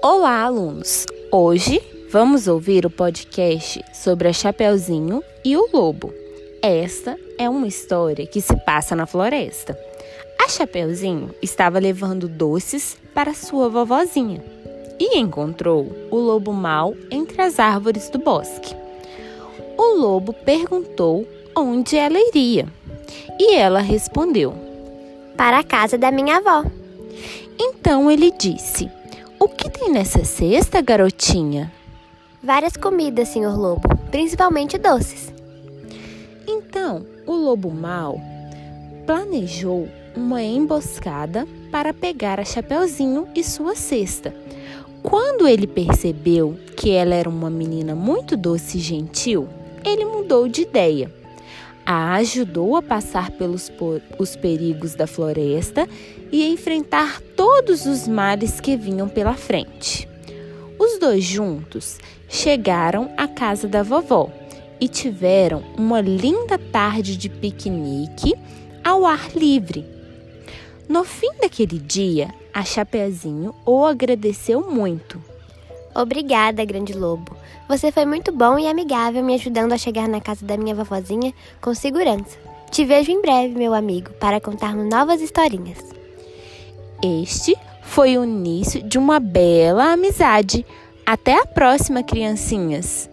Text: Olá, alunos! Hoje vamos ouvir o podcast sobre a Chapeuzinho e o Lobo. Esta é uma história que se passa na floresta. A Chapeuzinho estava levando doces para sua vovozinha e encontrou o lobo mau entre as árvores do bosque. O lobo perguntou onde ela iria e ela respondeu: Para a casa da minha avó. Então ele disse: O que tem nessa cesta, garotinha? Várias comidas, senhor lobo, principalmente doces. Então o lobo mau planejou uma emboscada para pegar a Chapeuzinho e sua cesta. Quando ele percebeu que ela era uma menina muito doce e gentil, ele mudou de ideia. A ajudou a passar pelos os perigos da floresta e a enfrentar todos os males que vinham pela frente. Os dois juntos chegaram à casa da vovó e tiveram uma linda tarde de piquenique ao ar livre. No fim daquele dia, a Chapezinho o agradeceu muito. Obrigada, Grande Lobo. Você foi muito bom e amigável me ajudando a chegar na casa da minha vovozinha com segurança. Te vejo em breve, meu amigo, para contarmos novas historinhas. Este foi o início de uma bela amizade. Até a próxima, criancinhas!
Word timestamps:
Olá, 0.00 0.42
alunos! 0.42 1.06
Hoje 1.32 1.82
vamos 2.08 2.46
ouvir 2.46 2.86
o 2.86 2.90
podcast 2.90 3.84
sobre 3.92 4.28
a 4.28 4.32
Chapeuzinho 4.32 5.24
e 5.44 5.56
o 5.56 5.68
Lobo. 5.72 6.14
Esta 6.62 7.18
é 7.36 7.48
uma 7.48 7.66
história 7.66 8.24
que 8.24 8.40
se 8.40 8.54
passa 8.64 8.94
na 8.94 9.06
floresta. 9.06 9.76
A 10.40 10.48
Chapeuzinho 10.48 11.34
estava 11.42 11.80
levando 11.80 12.28
doces 12.28 12.96
para 13.12 13.34
sua 13.34 13.68
vovozinha 13.68 14.40
e 15.00 15.18
encontrou 15.18 15.90
o 16.12 16.16
lobo 16.16 16.52
mau 16.52 16.94
entre 17.10 17.42
as 17.42 17.58
árvores 17.58 18.08
do 18.08 18.20
bosque. 18.20 18.76
O 19.76 19.96
lobo 19.96 20.32
perguntou 20.32 21.26
onde 21.56 21.96
ela 21.96 22.18
iria 22.20 22.68
e 23.36 23.56
ela 23.56 23.80
respondeu: 23.80 24.54
Para 25.36 25.58
a 25.58 25.64
casa 25.64 25.98
da 25.98 26.12
minha 26.12 26.36
avó. 26.36 26.64
Então 27.58 28.08
ele 28.08 28.30
disse: 28.30 28.88
O 29.40 29.46
que 29.48 29.70
tem 29.70 29.92
nessa 29.92 30.24
cesta, 30.24 30.80
garotinha? 30.80 31.72
Várias 32.42 32.76
comidas, 32.76 33.28
senhor 33.28 33.56
lobo, 33.56 33.88
principalmente 34.10 34.76
doces. 34.76 35.32
Então 36.46 37.06
o 37.24 37.32
lobo 37.32 37.70
mau 37.70 38.20
planejou 39.06 39.88
uma 40.16 40.42
emboscada 40.42 41.46
para 41.70 41.94
pegar 41.94 42.40
a 42.40 42.44
Chapeuzinho 42.44 43.28
e 43.32 43.44
sua 43.44 43.76
cesta. 43.76 44.34
Quando 45.04 45.46
ele 45.46 45.68
percebeu 45.68 46.58
que 46.76 46.90
ela 46.90 47.14
era 47.14 47.28
uma 47.28 47.48
menina 47.48 47.94
muito 47.94 48.36
doce 48.36 48.78
e 48.78 48.80
gentil, 48.80 49.48
ele 49.84 50.04
mudou 50.04 50.48
de 50.48 50.62
ideia. 50.62 51.12
A 51.90 52.16
ajudou 52.16 52.76
a 52.76 52.82
passar 52.82 53.30
pelos 53.30 53.72
os 54.18 54.36
perigos 54.36 54.94
da 54.94 55.06
floresta 55.06 55.88
e 56.30 56.44
a 56.44 56.48
enfrentar 56.50 57.18
todos 57.34 57.86
os 57.86 58.06
males 58.06 58.60
que 58.60 58.76
vinham 58.76 59.08
pela 59.08 59.32
frente. 59.32 60.06
Os 60.78 60.98
dois 60.98 61.24
juntos 61.24 61.96
chegaram 62.28 63.10
à 63.16 63.26
casa 63.26 63.66
da 63.66 63.82
vovó 63.82 64.30
e 64.78 64.86
tiveram 64.86 65.64
uma 65.78 66.02
linda 66.02 66.58
tarde 66.58 67.16
de 67.16 67.30
piquenique 67.30 68.34
ao 68.84 69.06
ar 69.06 69.34
livre. 69.34 69.82
No 70.86 71.04
fim 71.04 71.30
daquele 71.40 71.78
dia, 71.78 72.28
a 72.52 72.64
Chapezinho 72.64 73.54
o 73.64 73.86
agradeceu 73.86 74.70
muito. 74.70 75.27
Obrigada, 76.00 76.64
Grande 76.64 76.92
Lobo. 76.92 77.36
Você 77.68 77.90
foi 77.90 78.06
muito 78.06 78.30
bom 78.30 78.56
e 78.56 78.68
amigável 78.68 79.20
me 79.24 79.34
ajudando 79.34 79.72
a 79.72 79.76
chegar 79.76 80.08
na 80.08 80.20
casa 80.20 80.46
da 80.46 80.56
minha 80.56 80.72
vovozinha 80.72 81.34
com 81.60 81.74
segurança. 81.74 82.38
Te 82.70 82.84
vejo 82.84 83.10
em 83.10 83.20
breve, 83.20 83.56
meu 83.56 83.74
amigo, 83.74 84.12
para 84.12 84.40
contarmos 84.40 84.88
novas 84.88 85.20
historinhas. 85.20 85.78
Este 87.02 87.56
foi 87.82 88.16
o 88.16 88.22
início 88.22 88.80
de 88.80 88.96
uma 88.96 89.18
bela 89.18 89.92
amizade. 89.92 90.64
Até 91.04 91.42
a 91.42 91.46
próxima, 91.46 92.00
criancinhas! 92.04 93.10